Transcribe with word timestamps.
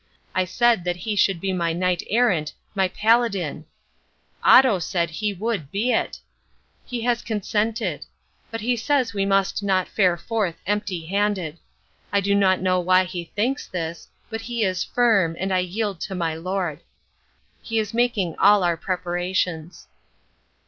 I 0.33 0.45
said 0.45 0.83
that 0.85 0.95
he 0.95 1.15
should 1.15 1.39
be 1.39 1.53
my 1.53 1.73
knight 1.73 2.01
errant, 2.09 2.55
my 2.73 2.87
paladin! 2.87 3.65
Otto 4.43 4.79
said 4.79 5.11
he 5.11 5.31
would 5.31 5.69
be 5.71 5.91
it. 5.91 6.19
He 6.87 7.01
has 7.01 7.21
consented. 7.21 8.07
But 8.49 8.61
he 8.61 8.75
says 8.75 9.13
we 9.13 9.27
must 9.27 9.61
not 9.61 9.87
fare 9.87 10.17
forth 10.17 10.55
empty 10.65 11.05
handed. 11.05 11.59
I 12.11 12.19
do 12.19 12.33
not 12.33 12.61
know 12.63 12.79
why 12.79 13.03
he 13.03 13.25
thinks 13.35 13.67
this, 13.67 14.07
but 14.27 14.41
he 14.41 14.63
is 14.63 14.83
firm, 14.83 15.37
and 15.39 15.53
I 15.53 15.59
yield 15.59 16.01
to 16.01 16.15
my 16.15 16.33
lord. 16.33 16.81
He 17.61 17.77
is 17.77 17.93
making 17.93 18.35
all 18.39 18.63
our 18.63 18.77
preparations. 18.77 19.87